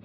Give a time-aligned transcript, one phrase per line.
[0.00, 0.04] 哎，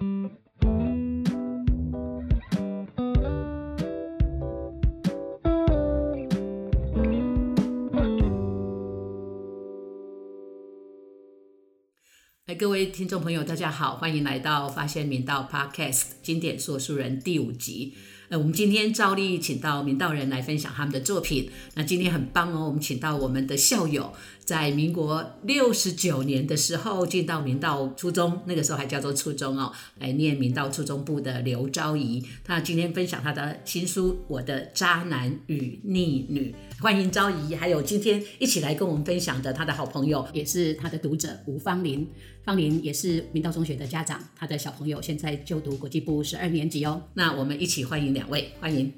[12.58, 17.94] 各位听众朋友，大家好，欢迎来到《发现明道 Podcast》经典说书人第五集。
[18.30, 21.50] 呃，我们今天照例请到明道人来分享他们的作品。
[21.74, 24.12] 那今天很棒哦，我们请到我们的校友。
[24.44, 42.06] 在民国六十九年的时候，进到明道初中，那个时候还叫做初中哦，来念明道初中部的刘昭仪，她今天分享她的新书《我的渣男与逆女》，欢迎昭仪，还有今天一起来跟我们分享的她的好朋友，也是她的读者吴芳林，
[42.44, 48.92] 芳林也是明道中学的家长，他的小朋友现在就读国际部十二年级哦，那我们一起欢迎两位，欢迎，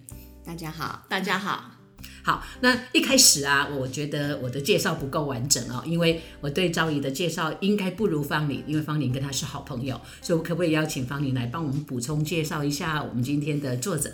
[0.44, 1.75] 大家好，大家好。
[2.22, 14.12] 好，那一开始啊，我觉得我的介绍不够完整哦，因为我对昭仪的介绍应该不如方玲，因为方玲跟她是好朋友，所以我可不可以邀请方玲来帮我们补充介绍一下我们今天的作者？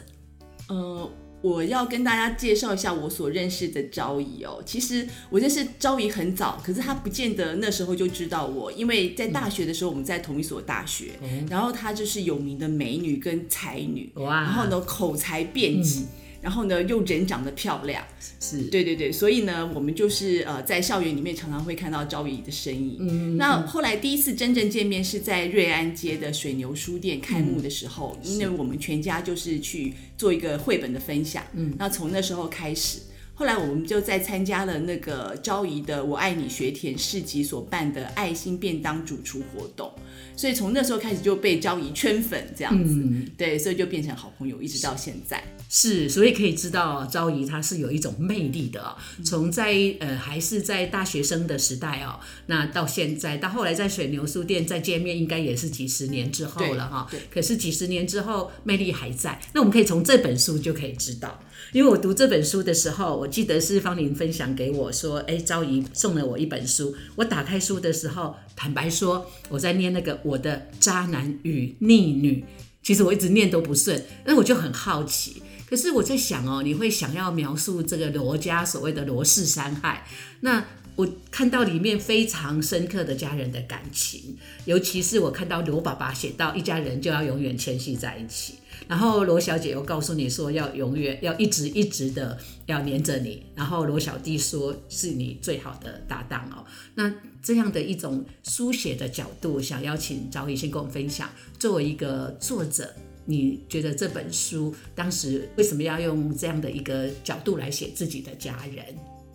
[0.69, 4.63] 呃，我要跟大家介绍一下我所认识的昭仪哦。
[4.67, 11.13] 其实我认识昭仪很早，可是她不见得那时候就知道我，因为在大学的时候我们在同一所大学，
[11.49, 16.03] 然后她就是有名的美女跟才女，哇，然后呢口才辩捷。
[16.43, 18.05] 然后呢，又人长得漂亮，
[18.41, 22.97] 是对对对，所以呢，我们就是呃，在校园里面常常会看到昭仪的身影。
[22.99, 31.45] 嗯，那后来第一次真正见面是在瑞安街的水牛书店开幕的时候，因为我们全家就是去做一个绘本的分享。
[31.55, 32.99] 嗯，那从那时候开始，
[33.35, 39.89] 后来我们就在参加了那个昭仪的“我爱你学田”市集所办的爱心便当主厨活动。
[40.37, 43.01] 所以从那时候开始就被昭仪圈粉这样子，
[43.37, 45.41] 对，所以就变成好朋友，一直到现在。
[45.75, 48.95] 是，所以可以知道昭仪她是有一种魅力的。
[49.25, 57.09] 从在呃还是在大学生的时代哦，那到现在到后来在水牛书店再见面，应该也是几十年之后了哈。
[57.31, 59.41] 可是几十年之后，魅力还在。
[59.55, 61.41] 那我们可以从这本书就可以知道。
[61.73, 72.45] 因为我读这本书的时候，我记得是方玲分享给我说：“哎，昭仪送了我一本书。”我打开书的时候，坦白说，我在念那个《我的渣男与逆女》，
[72.83, 75.43] 其实我一直念都不顺，那我就很好奇。
[75.73, 80.07] 可是我在想哦，你会想要描述这个罗家所谓的罗氏伤害？
[80.41, 80.63] 那
[80.97, 88.57] 我看到里面非常深刻的家人的感情，尤其是我看到罗爸爸写到一家人就要永远牵系在一起。
[88.87, 96.67] 然后罗小姐又告诉你说要永远要一直一直的要黏着你，然后罗小弟说是你最好的搭档哦。
[96.97, 97.11] 那
[97.43, 101.31] 这样的一种书写的角度，想邀请赵毅先跟我们分享。
[101.59, 102.95] 作为一个作者，
[103.25, 108.85] 你觉得这本书当时为什么要用这样的一个角度来写自己的家人？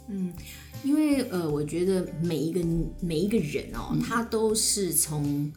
[0.10, 0.34] 嗯，
[0.84, 2.62] 因为呃，我觉得每一个
[3.00, 5.52] 每一个人哦，他都是从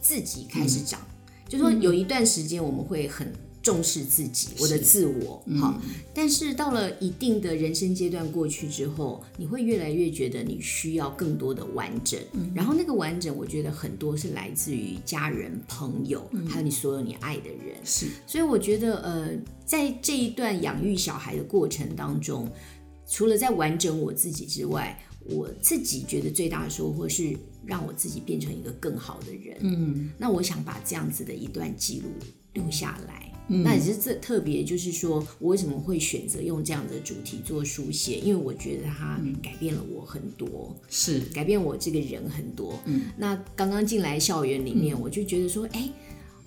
[0.00, 1.00] 自己开始长。
[1.48, 3.32] 就说有一段时间我们会很
[3.64, 5.80] 重视自己，我的自我，好，
[6.12, 12.20] 但是到了一定的人生阶段过去之后，你会越来越觉得你需要更多的完整，
[12.54, 19.30] 然后那个完整，我觉得很多是来自于家人、朋友，还有你所有你爱的人，是，所以我觉得，呃，
[19.64, 22.46] 在这一段养育小孩的过程当中，
[23.08, 27.34] 除了在完整我自己之外，我自己觉得最大的收获是。
[27.66, 29.56] 让我自己变成一个更好的人。
[29.60, 32.10] 嗯，那我想把这样子的一段记录
[32.52, 33.23] 留下来。
[33.46, 38.18] 那也是这特别，就是说我为什么会选择用这样的主题做书写？
[38.18, 42.78] 因为我觉得它改变了我很多，是改变我这个人很多。
[42.86, 45.88] 嗯，那刚刚进来校园里面，我就觉得说，哎。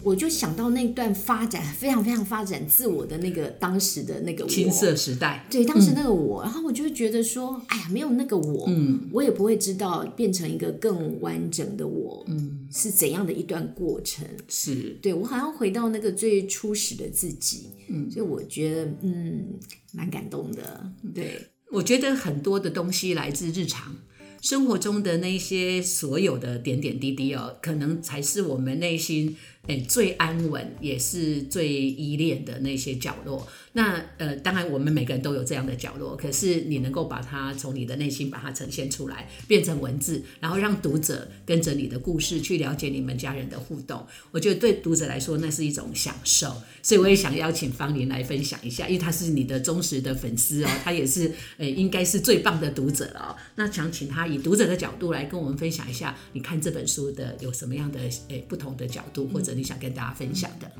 [0.04, 14.26] 我就想到那段发展非常非常发展自我的那个当时的那个青涩时代，对当时那个我，然后我就觉得说，哎呀，没有那个我，嗯，我也不会知道变成一个更完整的我，嗯，是怎样的一段过程。
[14.48, 19.46] 是，对我好像回到那个最初始的自己，嗯，所以我觉得，嗯，
[19.94, 20.92] 蛮感动的。
[21.14, 23.96] 对，我觉得很多的东西来自日常。
[24.40, 29.36] 生活中的那些所有的点点滴滴哦，可能才是我们内心
[29.68, 33.48] 诶最安稳，也是最依恋的那些角落。
[33.74, 46.52] 那呃，当然我们每个人都有这样的角落，可是你能够把它从你的内心把它呈现出来，变成文字，然后让读者跟着你的故事去了解你们家人的互动，我觉得对读者来说那是一种享受。
[46.82, 53.36] 所以我也想邀请方林来分享一下，因为他是你的忠实的粉丝哦，他也是诶应该是最棒的读者哦。
[53.56, 58.00] 那想请他以读者的角度来跟我们分享一下，你看这本书的有什么样的
[58.30, 60.72] 诶不同的角度，或者你想跟大家分享的。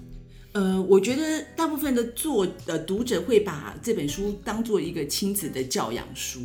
[0.54, 6.40] 呃，我觉得大部分的作呃读者会把这本书当做一个亲子的教养书，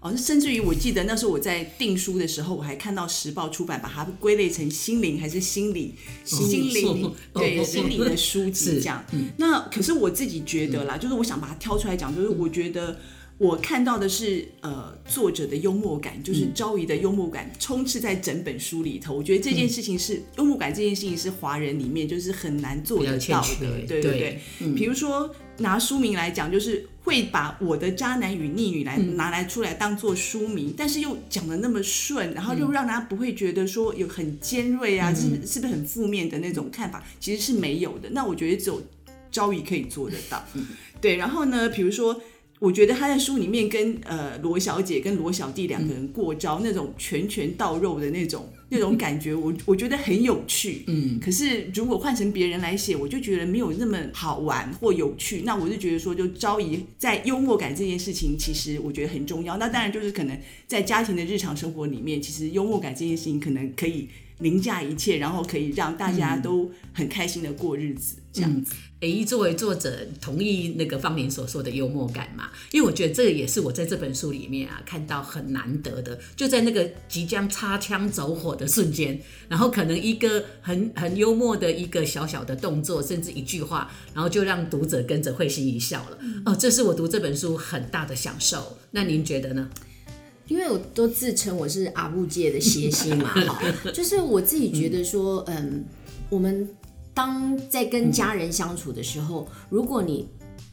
[0.00, 5.94] 哦，甚至于我记得那时候我在订书的时候，我还看到时报出版把它归类成心灵还是心理
[6.24, 9.04] 心灵对心理的书籍这样。
[9.36, 12.98] 那可是我自己觉得啦，就是我想把它挑出来讲，就是我觉得。
[13.38, 19.14] 我看到的是，呃，作者的幽默感，就是昭仪的幽默感充斥在整本书里头。
[19.14, 24.40] 我觉得这件事情是幽默感，这件事情是华人里面就是很难做得到的，对对对。
[24.74, 38.08] 比如说拿书名来讲，就是会把我的渣男与逆女来拿来出来当做书名，但是又讲的那么顺，然后又让大家不会觉得说有很尖锐啊，是是不是很负面的那种看法，其实是没有的。
[38.12, 38.82] 那我觉得只有
[39.30, 40.42] 昭仪可以做得到。
[41.02, 42.18] 对，然后呢，比如说。
[42.58, 50.82] 我觉得他在书里面跟呃罗小姐跟罗小弟两个人过招，那种拳拳到肉的那种那种感觉，我我觉得很有趣。
[50.86, 55.42] 嗯，可是如果换成别人来写，我就觉得没有那么好玩或有趣。
[55.44, 59.58] 那我就觉得说，就昭仪在幽默感这件事情，其实我觉得很重要。
[59.58, 64.08] 那当然就是可能在家庭的日常生活里面，其实幽默感这件事情可能可以
[64.38, 68.74] 凌驾一切，然后可以让大家都很开心的过日子，这样子。
[69.00, 72.50] 诶，作为作者，同意那个方明所说的幽默感嘛？
[72.72, 86.18] 因为我觉得这个也是我在这本书里面啊看到很难得的，就在那个即将擦枪走火的瞬间，然后可能一个很很幽默的一个小小的动作，甚至一句话，然后就让读者跟着会心一笑了。
[86.46, 88.78] 哦，这是我读这本书很大的享受。
[88.92, 89.68] 那您觉得呢？
[90.48, 95.84] 因为我都自称我是阿布界的谐星嘛， 哈，就是我自己觉得说，嗯，
[96.28, 96.68] 我们。
[97.16, 100.28] 当在跟家人相处的时候，如果你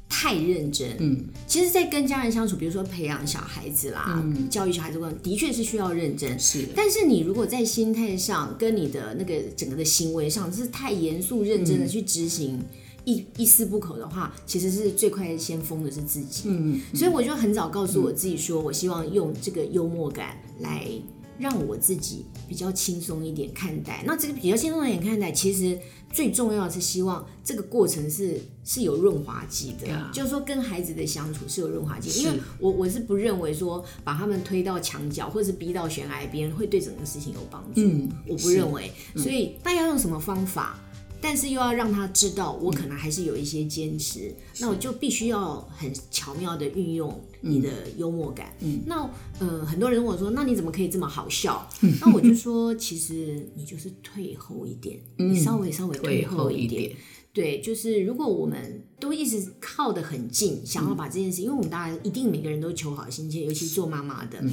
[0.10, 6.38] 太认真，嗯，其实，在跟家人相处，比如说培养小孩子啦，教育小孩子，的确是需要认真。
[6.38, 12.60] 是，但是你如果在心态上跟你的那个整个的行为上是太严肃认真的去执行
[13.06, 16.44] 一一丝不苟的话，其实是最快先疯的是自己。
[16.46, 20.88] 嗯，所以我就很早告诉我自己说，我希望用这个幽默感来。
[21.40, 25.78] 让我自己比较轻松一点看待，那这个比较轻松一点看待，其实
[26.12, 40.80] 最重要的是希望这个过程是是有润滑剂的，就是说跟孩子的相处是有润滑剂，因为我我是不认为说把他们推到墙角或者是逼到悬崖边会对整个事情有帮助，嗯，我不认为，所以大家用什么方法？
[41.24, 48.54] 但是又要让他知道，我可能还是有一些坚持，那我就必须要很巧妙的运用你的幽默感。
[48.60, 49.10] 嗯那
[49.40, 51.66] 呃，很多人问我说，那你怎么可以这么好笑？
[52.02, 56.92] 那我就说，其实你就是退后一点，你稍微稍微退后一点。
[57.32, 64.44] 对，就是如果我们都一直靠得很近，想要把这件事，因为我们大家一定每个人都求好心切，尤其做妈妈的，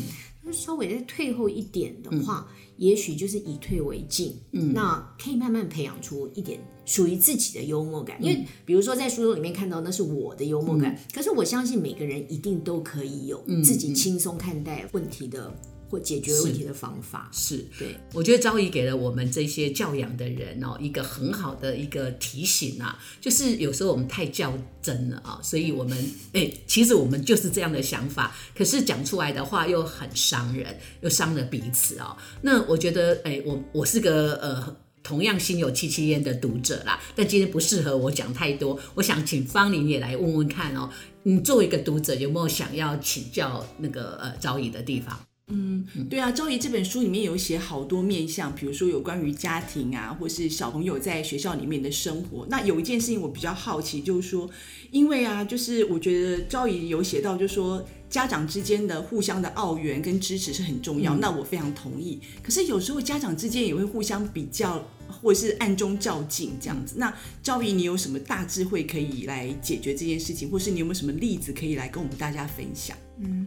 [0.53, 2.49] 稍微再退后一点的话。
[2.77, 8.17] 也许就是以退为进，嗯，那可以慢慢培养出一点属于自己的幽默感。
[8.25, 15.55] 因为比如说在书中里面看到那是我的幽默感，可是我相信每个人一定都可以有自己轻松看待问题的。
[15.91, 25.99] 或解决问题的方法是对，我觉得昭仪给了我们这些教养的人哦一个很好的一个提醒啊，就是有时候我们太较真了啊，所以我们
[26.33, 32.17] 哎，其实我们就是这样的想法，可是讲出来的话又很伤人，又伤了彼此哦。
[32.43, 40.89] 那我觉得哎，我我是个呃同样心有戚戚焉的读者啦，但今天不适合我讲太多，我想请方玲也来问问看哦，
[41.25, 45.19] 你作为一个读者有没有想要请教那个呃昭仪的地方？
[45.51, 52.47] 嗯，对啊，周怡这本书里面有写好多面向，比如说有关于家庭啊，或是小朋友在学校里面的生活。
[52.49, 54.49] 那有一件事情我比较好奇，就是说，
[54.91, 61.17] 因为啊，就是我觉得赵怡有写到，就是说家长之间的互相的澳援跟支持是很重要。
[61.17, 62.21] 那我非常同意。
[62.43, 66.95] 可是有时候家长之间也会互相比较，或是暗中较劲这样子。
[66.99, 72.97] 那赵怡，你有什么大智慧可以来解决这件事情，或是你有没有什么例子可以来跟我们大家分享？
[73.19, 73.47] 嗯。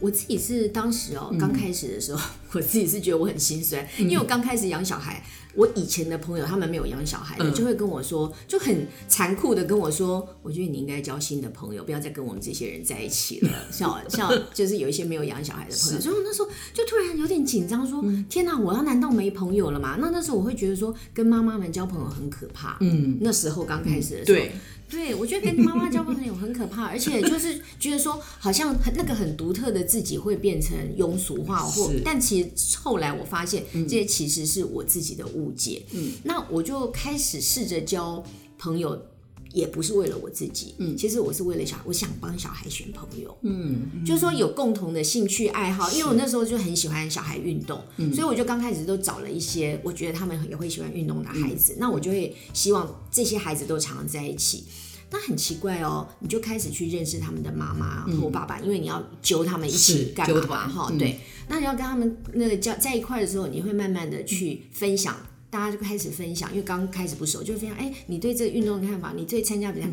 [0.00, 2.20] 我自己是当时哦，刚开始的时候，
[2.52, 5.22] 我自己是觉得我很心酸，因为我刚开始养小孩，
[5.54, 13.50] 我以前的朋友他们没有养小孩的，就会跟我说，就很残酷的跟我说，我觉得你应该交新的朋友，不要再跟我们这些人在一起了。
[13.70, 19.96] 像像 就是有一些没有养小孩的朋友，所以我那时候就突然有点紧张，说天哪，我要难道没朋友了吗？
[20.00, 22.78] 那那时候我会觉得说，跟妈妈们交朋友很可怕。
[22.80, 24.38] 嗯，那时候刚开始的时候。
[24.38, 24.52] 对，
[25.18, 35.82] 我觉得跟妈妈交朋友很可怕，而且就是觉得说，好像很那个很独特的自己会变成庸俗化，或但其实后来我发现，这些其实是我自己的误解。
[35.92, 38.22] 嗯，那我就开始试着交
[38.58, 39.00] 朋友，
[39.52, 48.12] 也不是为了我自己，嗯，其实我是为了小，我想帮小孩选朋友，嗯，就是说有共同的兴趣爱好，因为我那时候就很喜欢小孩运动，嗯。
[48.14, 54.64] 所以我就刚开始都找了一些我觉得他们也会喜欢运动的孩子，那我就会希望这些孩子都常常在一起。
[55.10, 60.92] 那很奇怪哦，你就开始去认识他们的妈妈和爸爸，因为你要揪他们一起干嘛哈？
[60.98, 65.16] 对，那你要跟他们那个交在一块的时候，你会慢慢的去分享，
[65.50, 69.88] 大家就开始分享，因为刚开始不熟，就分享，哎，你对这个运动的看法，你对参加比赛。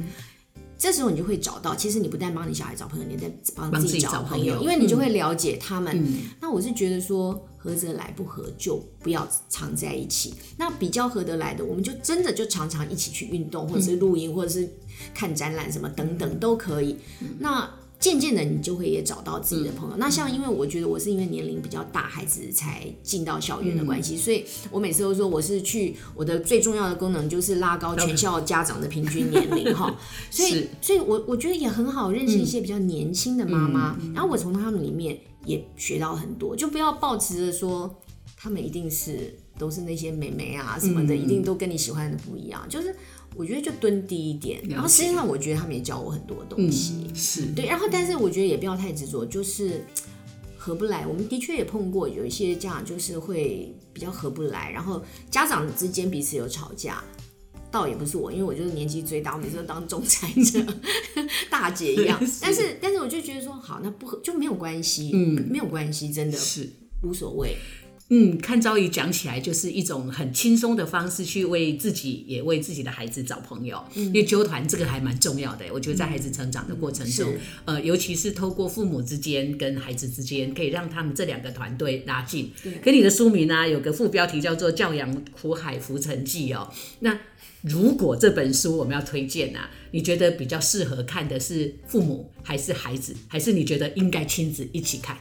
[0.78, 6.06] 这时候你就会找到，其实你不但帮你小孩找朋友，你在帮自己找找朋友，朋友因为你就会了解他们。
[6.40, 10.34] 那我是觉得说，合则来，不合就不要常在一起。
[10.58, 14.70] 那比较合得来的，我们就真的就常常一起去运动，或者是露营，或者是
[15.14, 16.98] 看展览什么等等都可以。
[17.40, 17.70] 那
[18.00, 19.98] 渐渐的，你就会也找到自己的朋友。
[19.98, 29.94] 那像因为我觉得我是因为年龄比较大，孩子才进到校园的关系，所以我每次都说我是去我的最重要的功能就是拉高全校家长的平均年龄哈。
[30.30, 38.00] 所以，所以我我觉得也很好认识一些比较年轻的妈妈，然后我从他们里面也学到很多，就不要抱持着说
[38.36, 42.96] 他们一定是都是那些美眉啊什么的，一定都跟你喜欢的不一样，就是。
[43.38, 49.86] 我觉得就蹲低一点，然后实际上我觉得他们也教我很多东西，是对，然后但是我觉得也不要太执着，就是
[50.58, 51.06] 合不来。
[51.06, 57.04] 我们的确也碰过有一些家长就是会比较合不来，然后家长之间彼此有吵架。
[57.70, 60.66] 倒也不是我，因为我就是年纪最大，我每次都当仲裁者，
[61.50, 62.18] 大姐一样。
[62.42, 66.70] 但是，但是我就觉得说，好，那不合就没有关系，嗯，没有关系，真的是。
[67.04, 67.58] 无所谓。
[68.10, 73.84] 嗯，看昭仪讲起来就是一种很轻松的方式，去为自己也为自己的孩子找朋友。
[73.94, 77.34] 因为纠团这个还蛮重要的，我觉得在孩子成长的过程中，
[77.66, 82.52] 呃，尤其是透过父母之间跟孩子之间，可以让他们这两个团队拉近。
[82.82, 86.72] 跟你的书名呢有个副标题叫做《教养苦海浮沉记》哦。
[87.02, 87.20] 那
[87.62, 95.18] 如果这本书我们要推荐啊，你觉得比较适合看的是父母还是孩子，还是你觉得应该亲子一起看？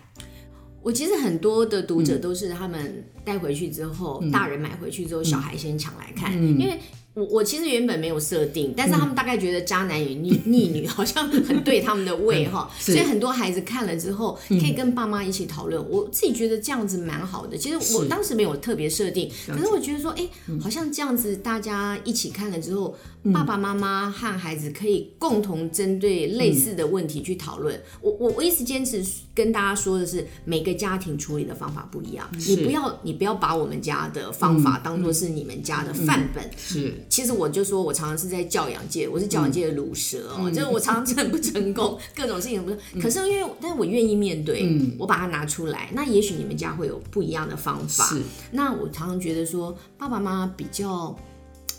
[0.86, 6.78] 我其实很多的读者都是他们带回去之后，大人买回去之后，小孩先抢来看，因为。
[7.16, 15.82] 我我其实原本没有设定，但是他们大概觉得渣男与逆 逆女好像很对他们的胃哈，所以很多孩子看了之后可以跟爸妈一起讨论。
[15.88, 17.56] 我自己觉得这样子蛮好的。
[17.56, 20.28] 其实我当时没有特别设定，可是我觉得说，哎，
[20.60, 22.94] 好像这样子大家一起看了之后，
[23.32, 27.80] 爸爸妈妈和孩子可以共同针对类似的问题去讨论。
[28.02, 29.02] 我我我一直坚持
[29.36, 36.42] 跟大家说的是，每个家庭处理的方法不一样，你不要你不要把我们家的方法当做是你们家的范本。
[36.56, 36.94] 是。
[37.10, 42.78] 其实我就说，我常常是在教养界，我是教养界的乳蛇哦，就是我常常成不成功，各种事情不是。
[42.98, 44.66] 可是因为，但是我愿意面对，
[44.98, 45.90] 我把它拿出来。
[45.92, 48.04] 那也许你们家会有不一样的方法。
[48.06, 51.14] 是那我常常觉得说，爸爸妈妈比较。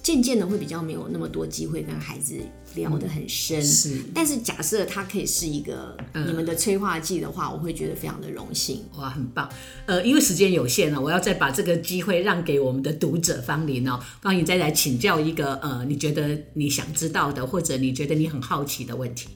[0.03, 2.39] 渐渐的会比较没有那么多机会跟孩子
[2.77, 3.99] 聊得很深，是。
[4.15, 8.85] 但是假设它可以是一个你们的催化剂的话，我会觉得非常的荣幸。
[8.95, 9.49] 哇，很棒。
[9.85, 19.27] 呃，因为时间有限了，我要再把这个机会让给我们的读者方林哦，方林再来请教一个呃，你觉得你想知道的，或者你觉得你很好奇的问题。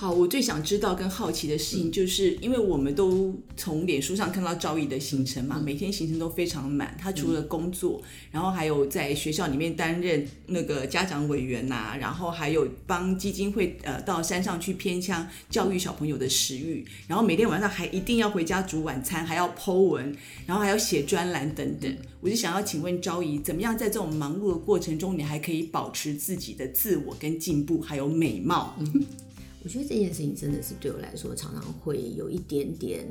[0.00, 6.96] 好，我最想知道跟好奇的事情，就是因为我们都从脸书上看到赵毅的行程嘛，每天行程都非常满。
[6.96, 8.00] 他除了工作，
[8.30, 21.92] 然后还有在学校里面担任那个家长委员呐，然后还有帮基金会呃到山上去偏乡教育小朋友的食欲，然后每天晚上还一定要回家煮晚餐，还要剖文，然后还要写专栏等等。
[22.20, 28.78] 我就想要请问昭仪，怎么样在这种忙碌的过程中，你还可以保持自己的自我跟进步，还有美貌？
[29.64, 33.08] 我觉得这件事情真的是对我来说，常常会有一点点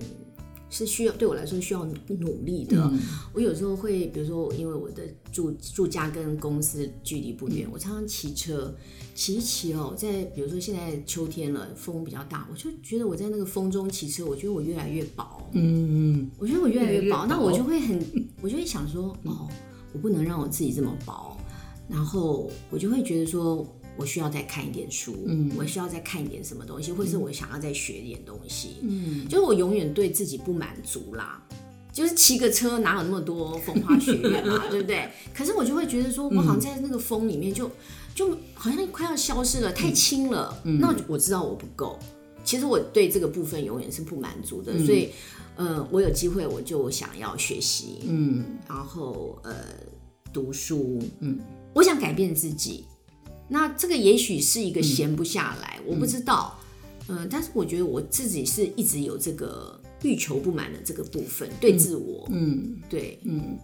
[0.69, 2.91] 是需要对我来说需要努力的。
[3.33, 8.73] 我有时候会，比如说，因为我的住住家跟公司距离不远，我常常骑车
[9.13, 15.49] 骑一骑哦，在比如说现在秋天了，风比较大，我就觉得我在那个风中骑车，我觉得我越来越薄。
[15.53, 18.01] 嗯嗯，我觉得我越来越薄，那我就会很，
[18.41, 19.47] 我就会想说，哦，
[19.93, 21.37] 我不能让我自己这么薄，
[21.87, 23.65] 然后我就会觉得说。
[23.97, 31.41] 我需要再看一点书，嗯，我需要再看一点什么东西，或是我想要再学一点东西，嗯，就是我永远对自己不满足啦，
[31.91, 35.09] 就是骑个车哪有那么多风花雪月嘛， 对不对？
[35.33, 37.69] 可是我就会觉得说，我好像在那个风里面，就
[38.13, 41.97] 就好像快要消失了，太轻了，那我知道我不够。
[42.43, 45.09] 其实我对这个部分永远是不满足的，所以，
[45.57, 49.53] 呃，我有机会我就想要学习，嗯，然后呃，
[50.31, 51.37] 读书，嗯，
[51.73, 52.85] 我想改变自己。
[53.49, 56.59] 那这个也许是一个闲不下来，我不知道，
[57.07, 63.57] 嗯，但是我觉得我自己是一直有这个欲求不满的这个部分，对自我，嗯，对，嗯，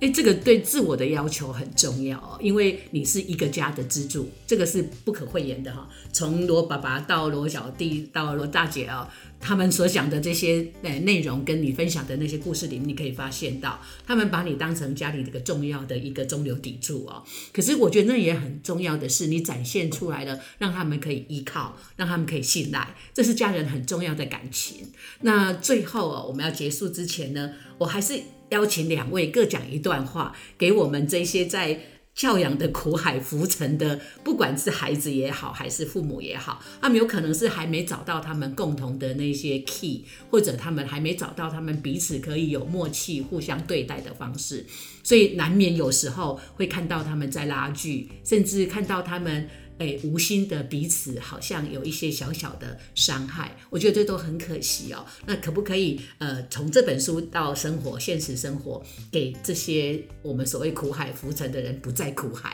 [0.00, 5.88] 哎，这个对自我的要求很重要哦，因为你是一个家的支柱，这个是不可讳言的哈。
[6.12, 9.08] 从罗爸爸到罗小弟到罗大姐啊，
[9.40, 17.22] 他们所讲的这些呃内容，跟你分享的那些故事里面，你可以发现到，他们把你当成家里这个重要的一个中流砥柱哦。
[17.52, 24.88] 可是我觉得那也很重要的是，你展现出来了，让他们可以依靠，让他们可以信赖，这是家人很重要的感情。
[25.20, 31.80] 那最后哦，我们要结束之前呢，我还是邀请两位各讲一段话，给我们这些在。
[32.18, 44.66] 教养的苦海浮沉的，不管是孩子也好，还是父母也好，他们有可能是还没找到他们共同的那些 key，或者他们还没找到他们彼此可以有默契、互相对待的方式，
[45.04, 49.48] 所以难免有时候会看到他们在拉锯，甚至看到他们。
[49.78, 55.04] 哎，无心的彼此好像有一些小小的伤害，我觉得这都很可惜哦。
[55.26, 62.52] 那可不可以呃，从这本书到生活、现实生活，给这些我们所谓苦海浮沉的人不再苦海？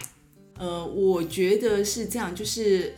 [0.58, 2.94] 呃，我觉得是这样，就是。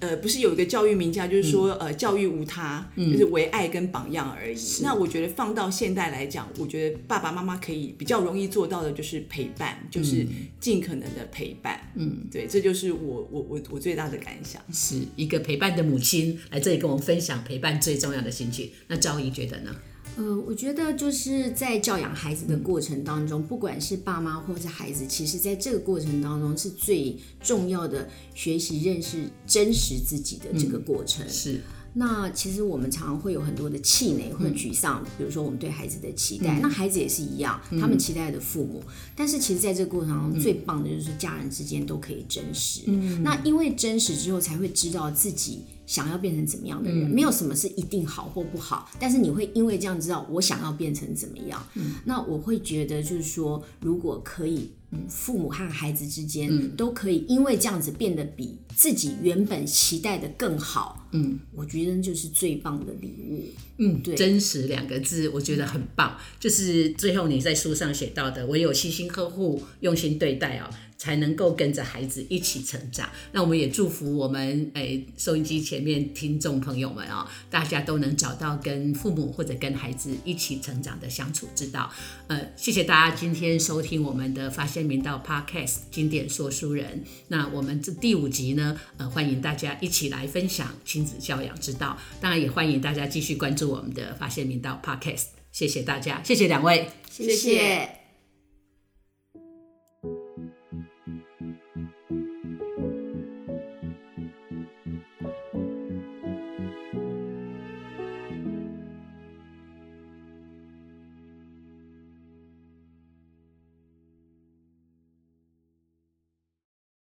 [0.00, 4.58] 呃，不是有一个教育名家，就是说，呃，教育无他，就是唯爱跟榜样而已。
[4.82, 10.26] 那我觉得放到现代来讲，我觉得爸爸妈妈可以比较容易做到的，就是陪伴，就是
[10.58, 11.92] 尽可能的陪伴。
[11.94, 18.70] 嗯，对，这就是我我我我最大的感想，是一个陪伴的母亲来这里跟我们分享陪伴最重要的心情。
[18.88, 19.76] 那赵怡觉得呢？
[20.20, 31.26] 呃，我觉得就是在教养孩子的过程当中，不管是爸妈或是孩子，其实在这个过程当中是最重要的学习认识真实自己的这个过程。
[31.26, 31.62] 是。
[31.94, 38.82] 那其实我们常常会有很多的气馁或者沮丧，比如说我们对孩子的期待，那孩子也是一样，他们期待的父母。
[39.16, 42.82] 但是其实在这个过程当中，最棒的就是家人之间都可以真实。
[43.22, 45.62] 那因为真实之后，才会知道自己。
[45.90, 51.60] 想要变成怎么样的人，没有什么是一定好或不好，但是你会因为这样知道我想要变成怎么样。
[52.04, 54.70] 那我会觉得就是说，如果可以，
[55.08, 61.08] 父母和孩子之间都可以因为这样子变得比自己原本期待的更好。
[61.10, 63.44] 嗯，我觉得就是最棒的礼物。
[63.78, 70.70] 嗯，对，真实两个字我觉得很棒，就是最后你在书上写到的，我有细心呵护、用心对待哦。
[71.00, 73.08] 才能够跟着孩子一起成长。
[73.32, 81.90] 那我们也祝福我们诶收音机前面听众朋友们啊，大家都能找到跟父母或者跟孩子一起成长的相处之道。
[82.26, 87.02] 呃，谢谢大家今天收听我们的发现明道 Podcast 经典说书人。
[87.28, 91.96] 那我们这第五集呢，呃，欢迎大家一起来分享亲子教养之道。
[92.20, 95.28] 当然也欢迎大家继续关注我们的发现明道 Podcast。
[95.50, 97.99] 谢谢大家，谢谢两位，谢谢。